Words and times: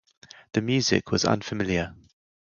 The 0.53 0.63
music 0.63 1.11
was 1.11 1.25
unfamiliar. 1.25 1.93